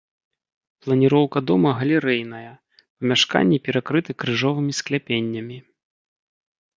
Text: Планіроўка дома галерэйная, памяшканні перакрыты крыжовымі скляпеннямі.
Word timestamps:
Планіроўка 0.83 1.37
дома 1.49 1.69
галерэйная, 1.81 2.49
памяшканні 2.99 3.57
перакрыты 3.67 4.11
крыжовымі 4.23 4.71
скляпеннямі. 4.79 5.57